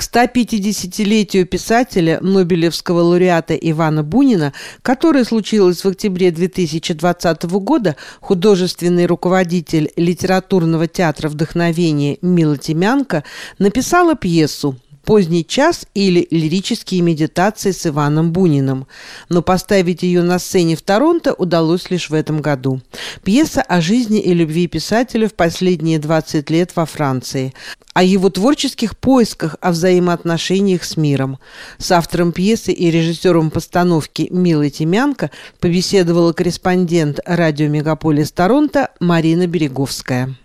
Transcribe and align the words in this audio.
К 0.00 0.02
150-летию 0.02 1.44
писателя, 1.44 2.20
Нобелевского 2.22 3.00
лауреата 3.00 3.54
Ивана 3.54 4.02
Бунина, 4.02 4.54
которое 4.80 5.24
случилось 5.24 5.84
в 5.84 5.88
октябре 5.88 6.30
2020 6.30 7.42
года, 7.60 7.96
художественный 8.22 9.04
руководитель 9.04 9.92
литературного 9.96 10.86
театра 10.86 11.28
вдохновения 11.28 12.16
Мила 12.22 12.56
Тимянко 12.56 13.24
написала 13.58 14.14
пьесу 14.14 14.74
«Поздний 15.10 15.44
час» 15.44 15.86
или 15.92 16.28
«Лирические 16.30 17.00
медитации 17.00 17.72
с 17.72 17.84
Иваном 17.84 18.30
Буниным». 18.30 18.86
Но 19.28 19.42
поставить 19.42 20.04
ее 20.04 20.22
на 20.22 20.38
сцене 20.38 20.76
в 20.76 20.82
Торонто 20.82 21.34
удалось 21.34 21.90
лишь 21.90 22.10
в 22.10 22.14
этом 22.14 22.40
году. 22.40 22.80
Пьеса 23.24 23.60
о 23.60 23.80
жизни 23.80 24.20
и 24.20 24.32
любви 24.32 24.68
писателя 24.68 25.28
в 25.28 25.34
последние 25.34 25.98
20 25.98 26.48
лет 26.50 26.76
во 26.76 26.86
Франции 26.86 27.52
о 27.92 28.04
его 28.04 28.30
творческих 28.30 28.96
поисках, 28.96 29.56
о 29.60 29.72
взаимоотношениях 29.72 30.84
с 30.84 30.96
миром. 30.96 31.40
С 31.78 31.90
автором 31.90 32.30
пьесы 32.30 32.70
и 32.70 32.88
режиссером 32.88 33.50
постановки 33.50 34.28
Милой 34.30 34.70
Тимянко 34.70 35.32
побеседовала 35.58 36.32
корреспондент 36.32 37.18
радио 37.26 37.66
«Мегаполис 37.66 38.30
Торонто» 38.30 38.90
Марина 39.00 39.48
Береговская. 39.48 40.36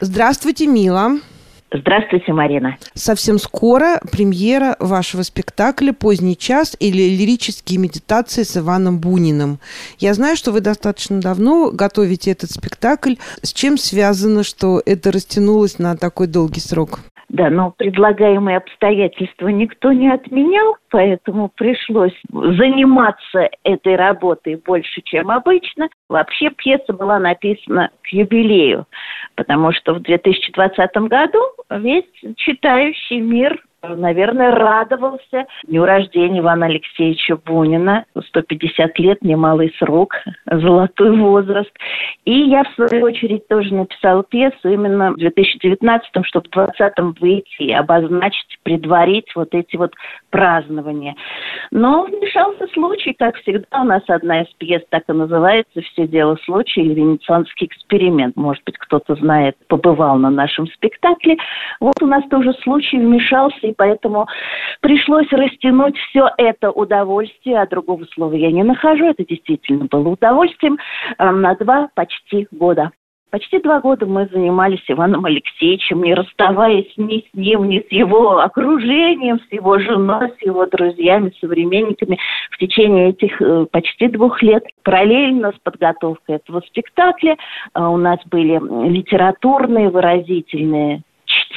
Здравствуйте, 0.00 0.66
Мила. 0.66 1.18
Здравствуйте, 1.76 2.32
Марина. 2.32 2.76
Совсем 2.94 3.40
скоро 3.40 4.00
премьера 4.12 4.76
вашего 4.78 5.22
спектакля 5.22 5.92
«Поздний 5.92 6.36
час» 6.36 6.76
или 6.78 7.02
«Лирические 7.02 7.80
медитации 7.80 8.44
с 8.44 8.56
Иваном 8.56 9.00
Буниным». 9.00 9.58
Я 9.98 10.14
знаю, 10.14 10.36
что 10.36 10.52
вы 10.52 10.60
достаточно 10.60 11.20
давно 11.20 11.72
готовите 11.72 12.30
этот 12.30 12.52
спектакль. 12.52 13.14
С 13.42 13.52
чем 13.52 13.76
связано, 13.76 14.44
что 14.44 14.80
это 14.86 15.10
растянулось 15.10 15.80
на 15.80 15.96
такой 15.96 16.28
долгий 16.28 16.60
срок? 16.60 17.00
Да, 17.34 17.50
но 17.50 17.72
предлагаемые 17.72 18.58
обстоятельства 18.58 19.48
никто 19.48 19.90
не 19.90 20.08
отменял, 20.08 20.76
поэтому 20.88 21.48
пришлось 21.48 22.14
заниматься 22.30 23.50
этой 23.64 23.96
работой 23.96 24.54
больше, 24.54 25.00
чем 25.02 25.32
обычно. 25.32 25.88
Вообще 26.08 26.50
пьеса 26.50 26.92
была 26.92 27.18
написана 27.18 27.90
к 28.02 28.12
юбилею, 28.12 28.86
потому 29.34 29.72
что 29.72 29.94
в 29.94 30.02
2020 30.02 30.96
году 31.08 31.40
весь 31.70 32.04
читающий 32.36 33.18
мир 33.18 33.60
наверное, 33.90 34.52
радовался 34.52 35.46
дню 35.66 35.84
рождения 35.84 36.40
Ивана 36.40 36.66
Алексеевича 36.66 37.36
Бунина. 37.36 38.04
150 38.28 38.98
лет, 38.98 39.22
немалый 39.22 39.74
срок, 39.78 40.14
золотой 40.50 41.16
возраст. 41.16 41.70
И 42.24 42.32
я, 42.32 42.64
в 42.64 42.74
свою 42.74 43.04
очередь, 43.04 43.46
тоже 43.48 43.74
написала 43.74 44.24
пьесу 44.24 44.68
именно 44.68 45.12
в 45.12 45.16
2019-м, 45.16 46.24
чтобы 46.24 46.48
в 46.50 46.56
2020-м 46.56 47.16
выйти 47.20 47.62
и 47.62 47.72
обозначить, 47.72 48.58
предварить 48.62 49.34
вот 49.34 49.54
эти 49.54 49.76
вот 49.76 49.92
празднования. 50.30 51.14
Но 51.70 52.04
вмешался 52.04 52.66
случай, 52.72 53.14
как 53.14 53.36
всегда, 53.36 53.66
у 53.80 53.84
нас 53.84 54.02
одна 54.08 54.42
из 54.42 54.48
пьес 54.58 54.82
так 54.90 55.04
и 55.08 55.12
называется 55.12 55.80
«Все 55.92 56.06
дело 56.06 56.36
случая» 56.44 56.82
или 56.82 56.94
«Венецианский 56.94 57.66
эксперимент». 57.66 58.36
Может 58.36 58.64
быть, 58.64 58.78
кто-то 58.78 59.14
знает, 59.16 59.56
побывал 59.68 60.16
на 60.16 60.30
нашем 60.30 60.66
спектакле. 60.68 61.36
Вот 61.80 61.94
у 62.00 62.06
нас 62.06 62.24
тоже 62.30 62.52
случай 62.62 62.98
вмешался, 62.98 63.66
и 63.66 63.73
поэтому 63.76 64.26
пришлось 64.80 65.30
растянуть 65.30 65.96
все 66.08 66.30
это 66.38 66.70
удовольствие, 66.70 67.60
а 67.60 67.66
другого 67.66 68.04
слова 68.14 68.34
я 68.34 68.50
не 68.50 68.62
нахожу, 68.62 69.06
это 69.06 69.24
действительно 69.24 69.86
было 69.86 70.10
удовольствием, 70.10 70.78
э, 71.18 71.30
на 71.30 71.54
два 71.54 71.88
почти 71.94 72.46
года. 72.50 72.90
Почти 73.34 73.58
два 73.58 73.80
года 73.80 74.06
мы 74.06 74.28
занимались 74.32 74.84
Иваном 74.86 75.24
Алексеевичем, 75.24 76.04
не 76.04 76.14
расставаясь 76.14 76.92
ни 76.96 77.18
с 77.18 77.34
ним, 77.34 77.68
ни 77.68 77.80
с 77.80 77.90
его 77.90 78.38
окружением, 78.38 79.40
с 79.40 79.52
его 79.52 79.80
женой, 79.80 80.32
с 80.38 80.46
его 80.46 80.66
друзьями, 80.66 81.32
современниками 81.40 82.16
в 82.52 82.58
течение 82.58 83.08
этих 83.08 83.42
э, 83.42 83.66
почти 83.72 84.06
двух 84.06 84.40
лет. 84.40 84.64
Параллельно 84.84 85.50
с 85.50 85.58
подготовкой 85.64 86.36
этого 86.36 86.60
спектакля 86.60 87.32
э, 87.74 87.82
у 87.82 87.96
нас 87.96 88.20
были 88.26 88.60
литературные, 88.88 89.90
выразительные 89.90 91.02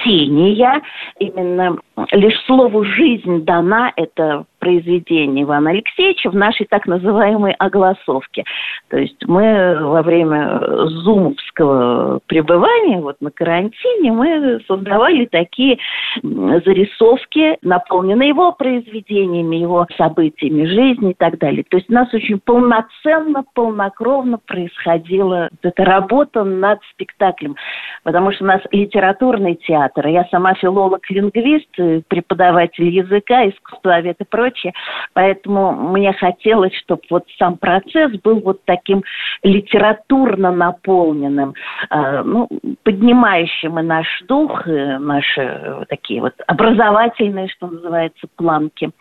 чтения. 0.07 0.81
Именно 1.19 1.77
лишь 2.11 2.39
слову 2.45 2.83
«жизнь» 2.83 3.43
дана 3.43 3.91
это 3.95 4.45
произведение 4.67 5.45
Ивана 5.45 5.69
Алексеевича 5.69 6.29
в 6.29 6.35
нашей 6.35 6.65
так 6.65 6.87
называемой 6.87 7.53
огласовке. 7.53 8.43
То 8.89 8.97
есть 8.97 9.15
мы 9.25 9.77
во 9.79 10.01
время 10.01 10.59
зумовского 10.87 12.19
пребывания, 12.27 12.99
вот 12.99 13.15
на 13.21 13.31
карантине, 13.31 14.11
мы 14.11 14.59
создавали 14.67 15.25
такие 15.25 15.77
зарисовки, 16.21 17.57
наполненные 17.61 18.27
его 18.27 18.51
произведениями, 18.51 19.55
его 19.55 19.87
событиями 19.97 20.65
жизни 20.65 21.11
и 21.11 21.15
так 21.17 21.37
далее. 21.37 21.63
То 21.69 21.77
есть 21.77 21.89
у 21.89 21.93
нас 21.93 22.13
очень 22.13 22.37
полноценно, 22.39 23.45
полнокровно 23.53 24.39
происходила 24.45 25.49
эта 25.63 25.85
работа 25.85 26.43
над 26.43 26.81
спектаклем, 26.91 27.55
потому 28.03 28.33
что 28.33 28.43
у 28.43 28.47
нас 28.47 28.61
литературный 28.71 29.55
театр, 29.55 30.07
я 30.07 30.25
сама 30.25 30.55
филолог-лингвист, 30.55 32.03
преподаватель 32.09 32.89
языка, 32.89 33.47
искусствовед 33.47 34.17
и 34.19 34.25
прочее, 34.25 34.56
прочее. 34.57 34.73
Поэтому 35.13 35.71
мне 35.71 36.13
хотелось, 36.13 36.73
чтобы 36.75 37.01
вот 37.09 37.23
сам 37.37 37.57
процесс 37.57 38.11
был 38.23 38.39
вот 38.39 38.63
таким 38.65 39.03
литературно 39.43 40.51
наполненным, 40.51 41.53
э, 41.89 42.21
ну, 42.23 42.47
поднимающим 42.83 43.79
и 43.79 43.83
наш 43.83 44.07
дух, 44.27 44.67
и 44.67 44.71
наши 44.71 45.41
э, 45.41 45.85
такие 45.89 46.21
вот 46.21 46.33
образовательные, 46.47 47.47
что 47.49 47.67
называется, 47.67 48.27
планки. 48.35 48.91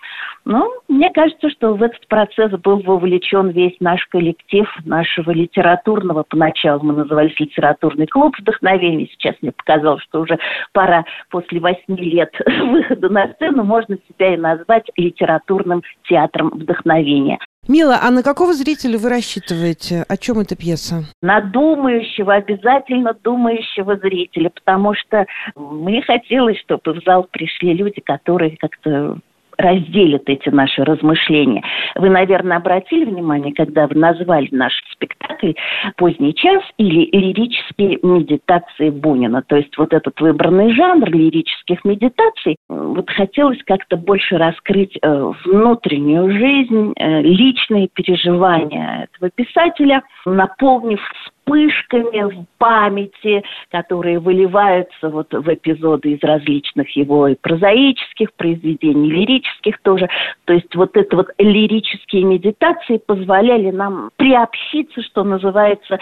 Ну, 0.44 0.70
мне 0.88 1.10
кажется, 1.10 1.50
что 1.50 1.74
в 1.74 1.82
этот 1.82 2.06
процесс 2.08 2.52
был 2.52 2.80
вовлечен 2.80 3.48
весь 3.50 3.76
наш 3.80 4.06
коллектив 4.06 4.68
нашего 4.84 5.30
литературного, 5.30 6.24
поначалу 6.28 6.82
мы 6.84 6.94
назывались 6.94 7.38
литературный 7.38 8.06
клуб 8.06 8.34
вдохновения, 8.38 9.08
сейчас 9.08 9.34
мне 9.42 9.52
показалось, 9.52 10.02
что 10.04 10.20
уже 10.20 10.38
пора 10.72 11.04
после 11.30 11.60
восьми 11.60 11.96
лет 11.96 12.32
выхода 12.46 13.08
на 13.08 13.28
сцену, 13.34 13.64
можно 13.64 13.96
себя 14.08 14.34
и 14.34 14.36
назвать 14.36 14.90
литературным 14.96 15.45
литературным 15.46 15.82
театром 16.08 16.50
вдохновения. 16.50 17.38
Мила, 17.68 17.98
а 18.00 18.10
на 18.12 18.22
какого 18.22 18.52
зрителя 18.52 18.96
вы 18.96 19.08
рассчитываете? 19.08 20.04
О 20.08 20.16
чем 20.16 20.38
эта 20.38 20.54
пьеса? 20.54 21.02
На 21.20 21.40
думающего, 21.40 22.34
обязательно 22.34 23.12
думающего 23.12 23.96
зрителя, 23.96 24.50
потому 24.50 24.94
что 24.94 25.26
мне 25.56 26.00
хотелось, 26.02 26.58
чтобы 26.60 27.00
в 27.00 27.04
зал 27.04 27.26
пришли 27.28 27.74
люди, 27.74 28.00
которые 28.00 28.56
как-то 28.56 29.18
разделят 29.58 30.22
эти 30.26 30.48
наши 30.48 30.84
размышления. 30.84 31.62
Вы, 31.94 32.10
наверное, 32.10 32.58
обратили 32.58 33.04
внимание, 33.04 33.52
когда 33.54 33.86
вы 33.86 33.96
назвали 33.96 34.48
наш 34.50 34.72
спектакль 34.92 35.52
«Поздний 35.96 36.34
час» 36.34 36.62
или 36.78 37.08
«Лирические 37.16 37.98
медитации 38.02 38.90
Бунина». 38.90 39.42
То 39.42 39.56
есть 39.56 39.76
вот 39.78 39.92
этот 39.92 40.20
выбранный 40.20 40.74
жанр 40.74 41.08
лирических 41.10 41.84
медитаций, 41.84 42.56
вот 42.68 43.10
хотелось 43.10 43.62
как-то 43.64 43.96
больше 43.96 44.36
раскрыть 44.36 44.98
э, 45.00 45.32
внутреннюю 45.44 46.30
жизнь, 46.30 46.92
э, 46.96 47.22
личные 47.22 47.88
переживания 47.88 49.08
этого 49.12 49.30
писателя, 49.30 50.02
наполнив 50.24 51.00
вспышками 51.46 52.22
в 52.22 52.46
памяти, 52.58 53.42
которые 53.70 54.18
выливаются 54.18 55.08
вот 55.08 55.32
в 55.32 55.48
эпизоды 55.48 56.12
из 56.12 56.22
различных 56.22 56.90
его 56.96 57.28
и 57.28 57.36
прозаических 57.36 58.32
произведений, 58.34 59.10
лирических 59.10 59.80
тоже. 59.82 60.08
То 60.44 60.54
есть 60.54 60.74
вот 60.74 60.96
это 60.96 61.16
вот 61.16 61.28
лирические 61.38 62.24
медитации 62.24 62.98
позволяли 62.98 63.70
нам 63.70 64.10
приобщиться, 64.16 65.02
что 65.02 65.24
называется, 65.24 65.98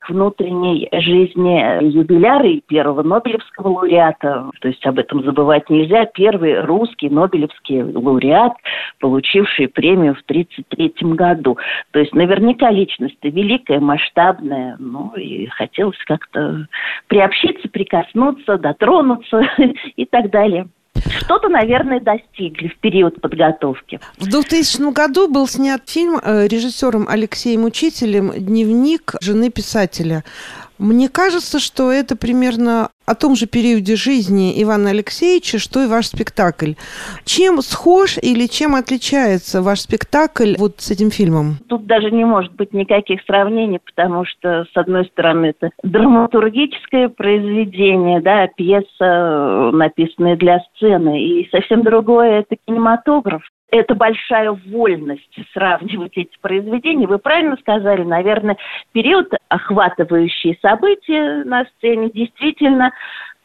к 0.00 0.10
внутренней 0.10 0.88
жизни 0.92 1.84
юбиляра 1.84 2.48
и 2.48 2.60
первого 2.60 3.02
Нобелевского 3.02 3.68
лауреата. 3.68 4.50
То 4.60 4.68
есть 4.68 4.84
об 4.86 4.98
этом 4.98 5.22
забывать 5.24 5.70
нельзя. 5.70 6.06
Первый 6.06 6.60
русский 6.62 7.08
Нобелевский 7.08 7.82
лауреат, 7.82 8.54
получивший 8.98 9.68
премию 9.68 10.14
в 10.14 10.20
1933 10.22 11.12
году. 11.14 11.56
То 11.92 12.00
есть 12.00 12.14
наверняка 12.14 12.70
личность 12.70 13.18
великая, 13.22 13.80
масштабная, 13.80 14.76
ну, 14.92 15.14
и 15.16 15.46
хотелось 15.46 15.98
как-то 16.06 16.66
приобщиться, 17.06 17.68
прикоснуться, 17.68 18.58
дотронуться 18.58 19.42
и 19.96 20.04
так 20.04 20.30
далее. 20.30 20.68
Что-то, 21.20 21.48
наверное, 21.48 22.00
достигли 22.00 22.68
в 22.68 22.78
период 22.78 23.20
подготовки. 23.20 24.00
В 24.18 24.28
2000 24.28 24.92
году 24.92 25.28
был 25.28 25.46
снят 25.46 25.80
фильм 25.88 26.18
э, 26.22 26.46
режиссером 26.48 27.06
Алексеем 27.08 27.64
Учителем 27.64 28.32
«Дневник 28.36 29.14
жены 29.20 29.50
писателя». 29.50 30.24
Мне 30.78 31.08
кажется, 31.08 31.58
что 31.58 31.90
это 31.90 32.16
примерно 32.16 32.90
о 33.06 33.14
том 33.14 33.34
же 33.34 33.46
периоде 33.46 33.96
жизни 33.96 34.62
Ивана 34.62 34.90
Алексеевича, 34.90 35.58
что 35.58 35.82
и 35.82 35.86
ваш 35.86 36.06
спектакль. 36.06 36.72
Чем 37.24 37.62
схож 37.62 38.18
или 38.20 38.46
чем 38.46 38.74
отличается 38.74 39.62
ваш 39.62 39.80
спектакль 39.80 40.54
вот 40.58 40.80
с 40.80 40.90
этим 40.90 41.10
фильмом? 41.10 41.56
Тут 41.68 41.86
даже 41.86 42.10
не 42.10 42.24
может 42.24 42.52
быть 42.54 42.72
никаких 42.72 43.22
сравнений, 43.22 43.80
потому 43.84 44.24
что, 44.24 44.66
с 44.72 44.76
одной 44.76 45.06
стороны, 45.06 45.46
это 45.46 45.70
драматургическое 45.82 47.08
произведение, 47.08 48.20
да, 48.20 48.46
пьеса, 48.48 49.70
написанная 49.72 50.36
для 50.36 50.60
сцены, 50.60 51.22
и 51.22 51.48
совсем 51.50 51.82
другое– 51.82 52.40
это 52.40 52.56
кинематограф 52.66 53.42
это 53.70 53.94
большая 53.94 54.52
вольность 54.52 55.38
сравнивать 55.52 56.16
эти 56.16 56.36
произведения. 56.40 57.06
Вы 57.06 57.18
правильно 57.18 57.56
сказали, 57.56 58.02
наверное, 58.02 58.56
период, 58.92 59.32
охватывающий 59.48 60.58
события 60.62 61.44
на 61.44 61.64
сцене, 61.64 62.10
действительно 62.10 62.92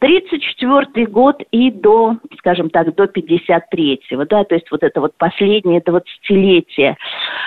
34 0.04 1.06
год 1.06 1.42
и 1.50 1.70
до, 1.70 2.16
скажем 2.36 2.68
так, 2.68 2.94
до 2.94 3.04
53-го, 3.04 4.26
да, 4.26 4.44
то 4.44 4.54
есть 4.54 4.70
вот 4.70 4.82
это 4.82 5.00
вот 5.00 5.14
последнее 5.16 5.80
20-летие 5.80 6.96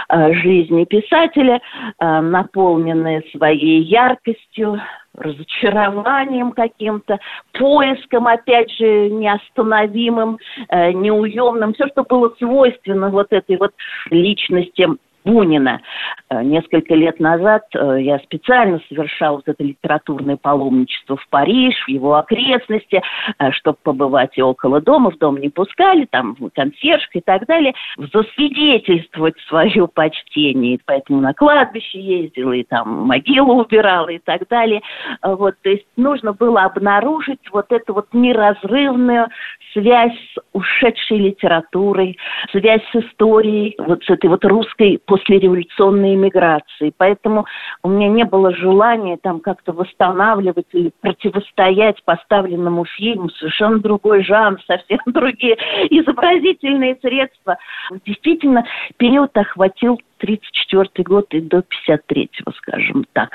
э, 0.10 0.34
жизни 0.34 0.86
писателя, 0.86 1.62
э, 2.00 2.22
наполненное 2.22 3.24
своей 3.32 3.84
яркостью, 3.84 4.82
разочарованием 5.14 6.52
каким-то, 6.52 7.20
поиском, 7.54 8.26
опять 8.26 8.72
же, 8.72 9.10
неостановимым, 9.10 10.40
э, 10.70 10.94
неуемным, 10.94 11.76
все, 11.76 11.88
что 11.90 12.04
было 12.06 12.34
свойственно 12.40 13.10
вот 13.10 13.28
этой 13.34 13.58
вот 13.58 13.74
личности 14.10 14.88
Бунина. 15.28 15.82
Э, 16.30 16.42
несколько 16.42 16.96
лет 16.96 17.20
назад 17.20 17.64
э, 17.76 17.98
я 18.00 18.20
специально 18.20 18.80
совершал 18.88 19.36
вот 19.36 19.48
это 19.48 19.62
литературное 19.62 20.38
паломничество 20.38 21.18
в 21.18 21.28
Париж, 21.30 21.76
в 21.86 21.90
его 21.90 22.16
окрестности, 22.16 23.02
э, 23.38 23.52
чтобы 23.52 23.78
побывать 23.84 24.38
и 24.38 24.42
около 24.42 24.80
дома, 24.80 25.12
в 25.12 25.18
дом 25.18 25.38
не 25.38 25.50
пускали, 25.50 26.08
там 26.10 26.38
консьержка 26.56 27.20
и 27.20 27.22
так 27.22 27.46
далее, 27.46 27.74
засвидетельствовать 27.98 29.36
свое 29.50 29.88
почтение. 29.88 30.80
Поэтому 30.86 31.20
на 31.20 31.34
кладбище 31.34 32.00
ездила 32.00 32.54
и 32.54 32.64
там 32.64 33.06
могилу 33.08 33.62
убирала 33.62 34.10
и 34.10 34.20
так 34.20 34.48
далее. 34.48 34.82
Вот, 35.22 35.56
то 35.62 35.70
есть 35.70 35.86
нужно 35.98 36.32
было 36.32 36.64
обнаружить 36.64 37.42
вот 37.52 37.72
эту 37.72 37.94
вот 37.94 38.08
неразрывную 38.14 39.28
связь 39.74 40.14
с 40.34 40.42
ушедшей 40.54 41.18
литературой, 41.18 42.18
связь 42.52 42.82
с 42.92 42.96
историей, 42.96 43.76
вот 43.78 44.04
с 44.04 44.10
этой 44.10 44.30
вот 44.30 44.44
русской 44.46 45.00
послереволюционной 45.18 46.16
эмиграции. 46.16 46.94
Поэтому 46.96 47.46
у 47.84 47.90
меня 47.90 48.08
не 48.10 48.24
было 48.24 48.54
желания 48.54 49.18
там 49.18 49.40
как-то 49.40 49.74
восстанавливать 49.74 50.68
или 50.74 50.92
противостоять 51.02 52.04
поставленному 52.04 52.86
фильму. 52.86 53.30
Совершенно 53.30 53.80
другой 53.80 54.24
жанр, 54.24 54.60
совсем 54.66 55.00
другие 55.06 55.56
изобразительные 55.90 56.98
средства. 57.02 57.58
Действительно, 58.06 58.66
период 58.98 59.36
охватил 59.38 60.00
34 60.20 60.90
год 61.04 61.28
и 61.32 61.42
до 61.42 61.60
53-го, 61.60 62.52
скажем 62.58 63.06
так. 63.14 63.32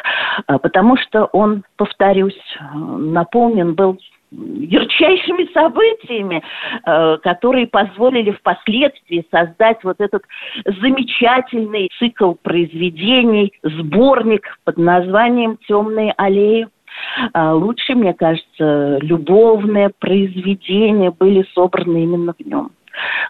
А, 0.47 0.59
потому 0.59 0.97
что 0.97 1.27
он, 1.27 1.65
повторюсь, 1.77 2.41
наполнен 2.73 3.75
был 3.75 3.99
ярчайшими 4.33 5.53
событиями, 5.53 6.43
э, 6.85 7.19
которые 7.23 7.67
позволили 7.67 8.31
впоследствии 8.33 9.27
создать 9.31 9.83
вот 9.85 10.01
этот 10.01 10.23
замечательный 10.65 11.89
цикл 11.99 12.33
произведений, 12.43 13.53
сборник 13.63 14.59
под 14.65 14.79
названием 14.79 15.59
«Темные 15.69 16.13
аллеи». 16.17 16.69
А 17.33 17.55
лучше, 17.55 17.95
мне 17.95 18.13
кажется, 18.13 18.99
любовные 19.01 19.91
произведения 19.99 21.11
были 21.11 21.47
собраны 21.55 22.03
именно 22.05 22.35
в 22.39 22.47
нем. 22.47 22.71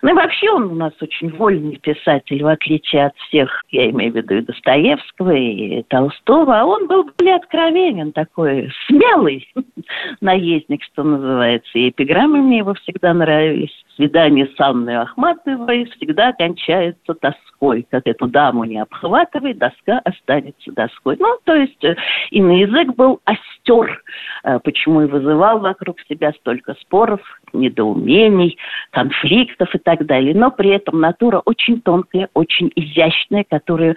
Ну 0.03 0.11
и 0.11 0.13
вообще 0.15 0.51
он 0.51 0.65
у 0.65 0.75
нас 0.75 0.93
очень 1.01 1.31
вольный 1.31 1.77
писатель, 1.77 2.43
в 2.43 2.47
отличие 2.47 3.07
от 3.07 3.17
всех, 3.17 3.63
я 3.71 3.89
имею 3.91 4.13
в 4.13 4.17
виду 4.17 4.35
и 4.35 4.41
Достоевского, 4.43 5.33
и 5.33 5.83
Толстого, 5.85 6.61
а 6.61 6.65
он 6.65 6.87
был 6.87 7.09
более 7.17 7.37
откровенен, 7.37 8.13
такой 8.13 8.71
смелый 8.87 9.49
наездник, 10.21 10.83
что 10.85 11.03
называется. 11.05 11.71
И 11.75 11.91
эпиграммы 11.91 12.43
мне 12.43 12.59
его 12.59 12.75
всегда 12.75 13.15
нравились. 13.15 13.73
Свидание 13.97 14.47
с 14.47 14.61
Анной 14.61 14.97
Ахматовой 14.97 15.85
всегда 15.97 16.33
кончается 16.33 17.15
тоской. 17.15 17.87
Как 17.91 18.07
эту 18.07 18.27
даму 18.27 18.65
не 18.65 18.79
обхватывай, 18.79 19.53
доска 19.53 20.01
останется 20.05 20.73
доской. 20.73 21.17
Ну, 21.19 21.39
то 21.45 21.55
есть 21.55 21.85
э, 21.85 21.97
и 22.31 22.41
на 22.41 22.53
язык 22.53 22.95
был 22.97 23.21
остер, 23.25 24.03
э, 24.45 24.59
почему 24.61 25.03
и 25.03 25.07
вызывал 25.07 25.59
вокруг 25.59 26.01
себя 26.09 26.33
столько 26.33 26.75
споров, 26.81 27.21
недоумений, 27.53 28.59
конфликтов 28.91 29.75
и 29.75 29.79
так 29.79 30.07
далее. 30.07 30.35
Но 30.35 30.51
при 30.51 30.71
этом 30.71 31.01
натура 31.01 31.43
очень 31.45 31.81
тонкая, 31.81 32.29
очень 32.35 32.71
изящная, 32.75 33.45
которая 33.49 33.97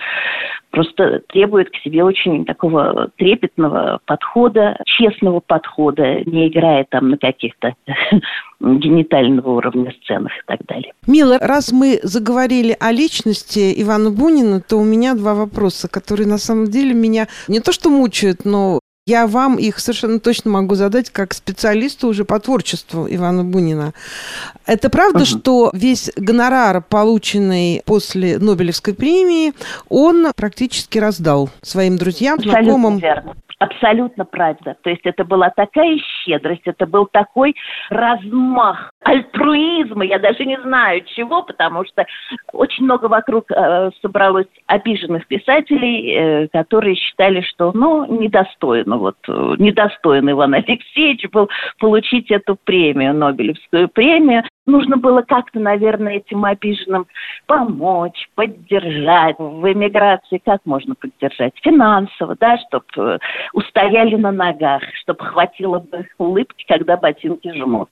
просто 0.71 1.21
требует 1.29 1.69
к 1.69 1.75
себе 1.77 2.03
очень 2.03 2.45
такого 2.45 3.09
трепетного 3.17 3.99
подхода, 4.05 4.77
честного 4.85 5.39
подхода, 5.39 6.21
не 6.25 6.49
играя 6.49 6.85
там 6.89 7.11
на 7.11 7.17
каких-то 7.17 7.75
генитального 8.59 9.51
уровня 9.51 9.93
сценах 10.03 10.33
и 10.33 10.41
так 10.45 10.65
далее. 10.65 10.91
Мила, 11.07 11.37
раз 11.39 11.71
мы 11.71 11.99
заговорили 12.03 12.75
о 12.79 12.91
личности 12.91 13.73
Ивана 13.81 14.11
Бунина, 14.11 14.59
то 14.59 14.77
у 14.77 14.83
меня 14.83 15.13
два 15.13 15.33
вопроса, 15.33 15.87
которые 15.87 16.27
на 16.27 16.37
самом 16.37 16.65
деле 16.65 16.93
меня 16.93 17.27
не 17.47 17.61
то 17.61 17.71
что 17.71 17.89
мучают, 17.89 18.43
но 18.43 18.79
я 19.07 19.27
вам 19.27 19.57
их 19.57 19.77
совершенно 19.79 20.19
точно 20.19 20.49
могу 20.49 20.73
задать 20.73 21.11
как 21.11 21.35
специалисту 21.35 22.07
уже 22.07 22.25
по 22.25 22.39
творчеству 22.39 23.05
Ивана 23.07 23.43
Бунина. 23.43 23.93
Это 24.65 24.89
правда, 24.89 25.19
uh 25.19 25.25
что 25.25 25.69
весь 25.73 26.09
гонорар, 26.15 26.81
полученный 26.81 27.83
после 27.85 28.39
Нобелевской 28.39 28.95
премии, 28.95 29.53
он 29.89 30.31
практически 30.35 30.97
раздал 30.97 31.51
своим 31.61 31.97
друзьям, 31.97 32.39
Абсолютно 32.39 32.63
знакомым? 32.63 32.97
Верно. 32.97 33.35
Абсолютно 33.59 34.25
правда. 34.25 34.75
То 34.81 34.89
есть 34.89 35.05
это 35.05 35.23
была 35.23 35.49
такая 35.49 35.97
щедрость, 36.23 36.63
это 36.65 36.85
был 36.85 37.05
такой 37.05 37.55
размах 37.89 38.91
альтруизма, 39.01 40.03
я 40.03 40.19
даже 40.19 40.45
не 40.45 40.59
знаю 40.61 41.03
чего, 41.15 41.43
потому 41.43 41.85
что 41.85 42.05
очень 42.51 42.83
много 42.83 43.05
вокруг 43.05 43.49
э, 43.51 43.91
собралось 44.01 44.47
обиженных 44.67 45.25
писателей, 45.27 46.11
э, 46.11 46.47
которые 46.49 46.95
считали, 46.95 47.41
что, 47.41 47.71
ну, 47.73 48.05
недостойно, 48.19 48.97
вот, 48.97 49.17
э, 49.27 49.55
недостоин 49.57 50.29
Иван 50.31 50.55
Алексеевич 50.55 51.29
был 51.31 51.49
получить 51.79 52.31
эту 52.31 52.57
премию, 52.61 53.13
Нобелевскую 53.13 53.87
премию 53.87 54.43
нужно 54.65 54.97
было 54.97 55.21
как-то, 55.21 55.59
наверное, 55.59 56.15
этим 56.15 56.43
обиженным 56.45 57.07
помочь, 57.45 58.29
поддержать. 58.35 59.35
В 59.37 59.71
эмиграции 59.71 60.41
как 60.43 60.61
можно 60.65 60.95
поддержать? 60.95 61.53
Финансово, 61.61 62.35
да, 62.39 62.57
чтобы 62.57 62.85
э, 62.97 63.19
устояли 63.53 64.15
на 64.15 64.31
ногах, 64.31 64.81
чтобы 65.01 65.23
хватило 65.23 65.79
бы 65.79 66.07
улыбки, 66.17 66.65
когда 66.67 66.97
ботинки 66.97 67.51
жмут. 67.53 67.89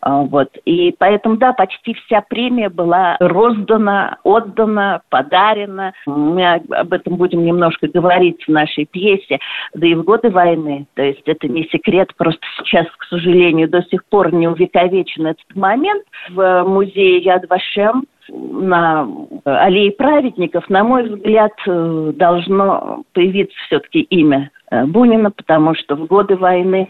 А, 0.00 0.22
вот. 0.22 0.56
И 0.64 0.94
поэтому, 0.98 1.36
да, 1.36 1.52
почти 1.52 1.94
вся 1.94 2.22
премия 2.22 2.68
была 2.68 3.16
роздана, 3.20 4.18
отдана, 4.22 5.02
подарена. 5.10 5.92
Мы 6.06 6.46
об 6.46 6.92
этом 6.92 7.16
будем 7.16 7.44
немножко 7.44 7.88
говорить 7.88 8.44
в 8.46 8.50
нашей 8.50 8.86
пьесе. 8.86 9.38
Да 9.74 9.86
и 9.86 9.94
в 9.94 10.04
годы 10.04 10.30
войны. 10.30 10.86
То 10.94 11.02
есть 11.02 11.22
это 11.26 11.48
не 11.48 11.64
секрет, 11.64 12.14
просто 12.16 12.40
сейчас, 12.58 12.86
к 12.96 13.04
сожалению, 13.04 13.68
до 13.68 13.82
сих 13.82 14.04
пор 14.06 14.32
не 14.32 14.48
увековечен 14.48 15.26
этот 15.26 15.54
момент 15.54 16.05
в 16.30 16.64
музее 16.64 17.18
Яд 17.18 17.48
Вашем 17.48 18.06
на 18.28 19.08
аллее 19.44 19.92
праведников, 19.92 20.68
на 20.68 20.82
мой 20.82 21.08
взгляд, 21.08 21.52
э, 21.66 22.12
должно 22.14 23.04
появиться 23.12 23.56
все-таки 23.66 24.00
имя 24.00 24.50
Бунина, 24.70 25.30
потому 25.30 25.74
что 25.74 25.96
в 25.96 26.06
годы 26.06 26.36
войны 26.36 26.88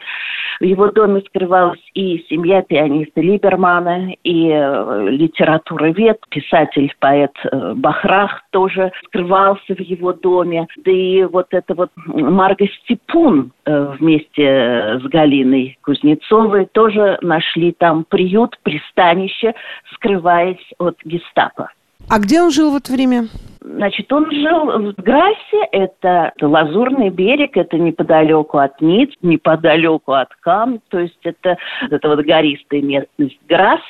в 0.61 0.65
его 0.65 0.91
доме 0.91 1.23
скрывалась 1.27 1.81
и 1.95 2.25
семья 2.29 2.63
пианиста 2.63 3.21
Либермана, 3.21 4.15
и 4.23 4.49
э, 4.51 5.09
литературовед, 5.11 6.21
писатель, 6.31 6.93
поэт 6.99 7.33
э, 7.45 7.75
Бахрах 7.75 8.43
тоже 8.51 8.93
скрывался 9.07 9.75
в 9.75 9.81
его 9.81 10.13
доме. 10.13 10.67
Да 10.85 10.91
и 10.91 11.25
вот 11.25 11.49
это 11.51 11.75
вот 11.75 11.91
Марга 12.07 12.67
Степун 12.83 13.53
э, 13.65 13.95
вместе 13.99 14.99
с 15.01 15.03
Галиной 15.03 15.79
Кузнецовой 15.83 16.67
тоже 16.67 17.19
нашли 17.21 17.73
там 17.73 18.05
приют, 18.05 18.59
пристанище, 18.63 19.55
скрываясь 19.93 20.73
от 20.79 20.97
гестапо. 21.05 21.71
А 22.09 22.19
где 22.19 22.41
он 22.41 22.51
жил 22.51 22.73
в 22.73 22.77
это 22.77 22.93
время? 22.93 23.29
Значит, 23.61 24.13
он 24.13 24.31
жил 24.31 24.93
в 24.93 24.95
Грассе, 25.03 25.67
это 25.73 26.33
Лазурный 26.41 27.11
берег, 27.11 27.57
это 27.57 27.77
неподалеку 27.77 28.59
от 28.59 28.81
Ниц, 28.81 29.11
неподалеку 29.23 30.13
от 30.13 30.29
Кам, 30.41 30.81
то 30.89 31.01
есть 31.01 31.19
это, 31.25 31.59
это 31.91 32.09
вот 32.09 32.21
гористая 32.21 32.81
местность 32.81 33.39
Грасс, 33.49 33.81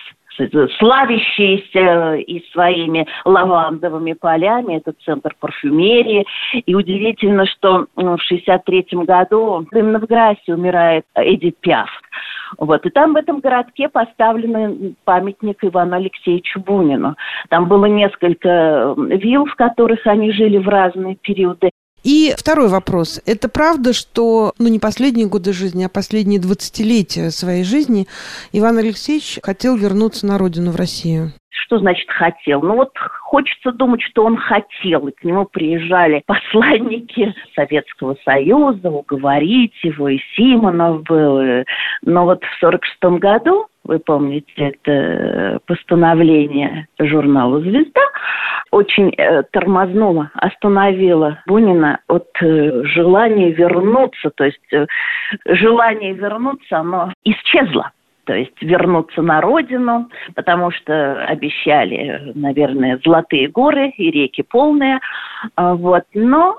славящийся 0.79 2.15
и 2.15 2.45
своими 2.53 3.07
лавандовыми 3.25 4.13
полями. 4.15 4.77
Это 4.77 4.93
центр 5.05 5.35
парфюмерии. 5.39 6.27
И 6.67 6.75
удивительно, 6.75 7.47
что 7.47 7.87
в 7.97 8.19
63 8.19 8.87
году 9.05 9.67
именно 9.73 9.99
в 9.99 10.07
Грасе 10.07 10.55
умирает 10.55 11.05
Эдит 11.15 11.59
Пиаф. 11.61 11.91
Вот. 12.59 12.87
И 12.87 12.91
там 12.91 13.15
в 13.15 13.17
этом 13.17 13.41
городке 13.41 13.89
поставлен 13.89 14.95
памятник 15.05 15.59
Ивану 15.63 15.97
Алексеевичу 15.97 16.61
Бунину. 16.61 17.17
Там 17.49 17.67
было 17.67 17.87
несколько 17.87 18.95
вилл, 18.97 19.47
в 19.47 19.55
которых 19.57 20.07
они 20.07 20.33
жили 20.33 20.59
в 20.59 20.69
разные 20.69 21.17
периоды. 21.17 21.71
И 22.07 22.33
второй 22.39 22.69
вопрос. 22.69 23.21
Это 23.27 23.49
правда, 23.49 23.93
что, 23.93 24.53
ну, 24.61 24.69
не 24.69 24.79
последние 24.79 25.27
годы 25.27 25.53
жизни, 25.53 25.83
а 25.83 25.89
последние 25.89 26.39
двадцатилетия 26.39 27.31
своей 27.31 27.65
жизни 27.65 28.07
Иван 28.53 28.79
Алексеевич 28.79 29.41
хотел 29.43 29.77
вернуться 29.77 30.25
на 30.25 30.39
родину, 30.39 30.71
в 30.71 30.77
Россию? 30.77 31.33
Что 31.51 31.79
значит 31.79 32.09
хотел? 32.09 32.63
Ну 32.63 32.77
вот 32.77 32.93
хочется 33.23 33.73
думать, 33.73 34.03
что 34.03 34.25
он 34.25 34.37
хотел, 34.37 35.09
и 35.09 35.13
к 35.13 35.25
нему 35.25 35.47
приезжали 35.47 36.23
посланники 36.27 37.35
Советского 37.57 38.17
Союза, 38.25 38.89
уговорить 38.89 39.75
его, 39.83 40.09
и 40.09 40.21
Симонов 40.37 41.03
был. 41.03 41.65
Но 42.03 42.25
вот 42.25 42.45
в 42.45 42.61
46 42.61 43.19
году, 43.19 43.67
вы 43.87 43.99
помните 43.99 44.53
это 44.57 45.61
постановление 45.67 46.89
журнала 46.99 47.61
«Звезда», 47.61 48.03
очень 48.71 49.11
э, 49.17 49.43
тормознула, 49.53 50.31
остановила 50.35 51.39
Бунина 51.47 52.01
от 52.09 52.29
э, 52.43 52.83
желания 52.85 53.53
вернуться. 53.53 54.31
То 54.31 54.45
есть 54.45 54.73
э, 54.73 54.87
желание 55.47 56.13
вернуться, 56.13 56.79
оно 56.79 57.13
исчезло 57.25 57.91
то 58.25 58.35
есть 58.35 58.61
вернуться 58.61 59.23
на 59.23 59.41
родину, 59.41 60.09
потому 60.35 60.73
что 60.73 61.25
обещали, 61.27 62.33
наверное, 62.35 63.01
золотые 63.05 63.47
горы 63.47 63.91
и 63.91 64.11
реки 64.11 64.43
полные, 64.43 64.99
а, 65.55 65.75
вот. 65.75 66.03
Но 66.13 66.59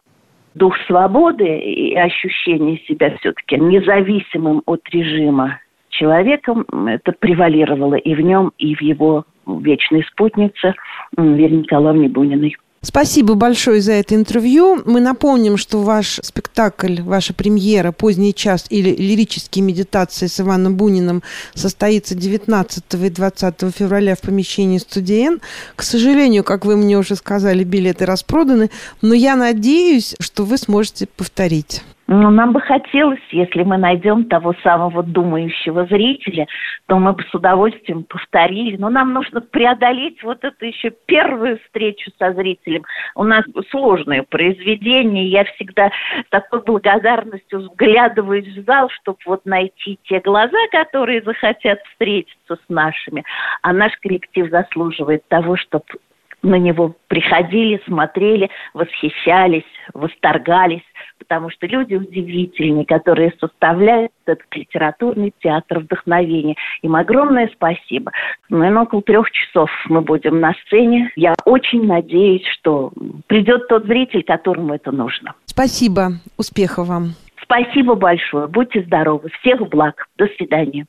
дух 0.55 0.77
свободы 0.87 1.59
и 1.59 1.93
ощущение 1.95 2.77
себя 2.87 3.17
все-таки 3.17 3.57
независимым 3.57 4.63
от 4.65 4.81
режима 4.91 5.59
человеком, 5.97 6.65
это 6.87 7.11
превалировало 7.11 7.95
и 7.95 8.13
в 8.13 8.21
нем, 8.21 8.51
и 8.57 8.75
в 8.75 8.81
его 8.81 9.25
вечной 9.45 10.03
спутнице 10.11 10.75
Вере 11.17 11.57
Николаевне 11.57 12.09
Буниной. 12.09 12.55
Спасибо 12.81 13.33
большое 13.33 13.81
за 13.81 13.93
это 13.93 14.15
интервью. 14.15 14.81
Мы 14.85 15.01
напомним, 15.01 15.57
что 15.57 15.79
ваш 15.79 16.19
спектакль, 16.21 17.01
ваша 17.01 17.33
премьера 17.33 17.91
«Поздний 17.91 18.33
час» 18.33 18.67
или 18.69 18.95
«Лирические 18.95 19.65
медитации» 19.65 20.27
с 20.27 20.39
Иваном 20.39 20.77
Буниным 20.77 21.23
состоится 21.55 22.15
19 22.15 22.83
и 22.93 23.09
20 23.09 23.75
февраля 23.75 24.15
в 24.15 24.21
помещении 24.21 24.77
«Студиен». 24.77 25.41
К 25.75 25.81
сожалению, 25.81 26.43
как 26.43 26.65
вы 26.65 26.77
мне 26.77 26.97
уже 26.97 27.15
сказали, 27.15 27.63
билеты 27.63 28.05
распроданы, 28.05 28.69
но 29.01 29.15
я 29.15 29.35
надеюсь, 29.35 30.15
что 30.19 30.43
вы 30.43 30.57
сможете 30.57 31.07
повторить. 31.07 31.81
Ну, 32.09 32.29
нам 32.29 32.53
бы 32.53 32.61
хотелось, 32.61 33.19
если 33.31 33.63
мы 33.63 33.77
найдем 33.77 34.25
того 34.25 34.53
самого 34.63 35.03
думающего 35.03 35.85
зрителя, 35.87 36.47
то 36.85 36.97
мы 36.99 37.11
бы 37.11 37.23
с 37.23 37.33
удовольствием 37.35 38.03
повторили. 38.03 38.77
Но 38.77 38.89
нам 38.89 39.11
нужно 39.11 39.41
преодолеть 39.41 40.23
вот 40.23 40.41
эту 40.45 40.65
еще 40.65 40.91
первую 41.05 41.59
встречу 41.59 42.09
со 42.17 42.31
зрителем. 42.31 42.85
У 43.13 43.23
нас 43.23 43.43
сложное 43.71 44.23
произведение. 44.23 45.27
Я 45.27 45.43
всегда 45.43 45.89
с 45.89 46.29
такой 46.29 46.61
благодарностью 46.63 47.59
взглядываюсь 47.59 48.47
в 48.55 48.63
зал, 48.63 48.89
чтобы 49.01 49.17
вот 49.25 49.45
найти 49.45 49.99
те 50.03 50.21
глаза, 50.21 50.57
которые 50.71 51.21
захотят 51.23 51.79
встретиться 51.91 52.55
с 52.55 52.69
нашими. 52.69 53.25
А 53.63 53.73
наш 53.73 53.91
коллектив 53.97 54.49
заслуживает 54.49 55.27
того, 55.27 55.57
чтобы 55.57 55.83
на 56.41 56.55
него 56.55 56.95
приходили, 57.07 57.81
смотрели, 57.85 58.49
восхищались, 58.73 59.65
восторгались, 59.93 60.83
потому 61.17 61.49
что 61.49 61.67
люди 61.67 61.95
удивительные, 61.95 62.85
которые 62.85 63.33
составляют 63.39 64.11
этот 64.25 64.45
литературный 64.53 65.33
театр 65.39 65.79
вдохновения. 65.79 66.55
Им 66.81 66.95
огромное 66.95 67.49
спасибо. 67.53 68.11
Наверное, 68.49 68.83
около 68.83 69.01
трех 69.01 69.29
часов 69.31 69.69
мы 69.89 70.01
будем 70.01 70.39
на 70.39 70.53
сцене. 70.65 71.11
Я 71.15 71.35
очень 71.45 71.85
надеюсь, 71.85 72.45
что 72.47 72.91
придет 73.27 73.67
тот 73.67 73.85
зритель, 73.85 74.23
которому 74.23 74.73
это 74.73 74.91
нужно. 74.91 75.33
Спасибо. 75.45 76.13
Успехов 76.37 76.87
вам. 76.87 77.13
Спасибо 77.43 77.95
большое. 77.95 78.47
Будьте 78.47 78.83
здоровы. 78.83 79.29
Всех 79.39 79.61
благ. 79.69 80.07
До 80.17 80.27
свидания. 80.37 80.87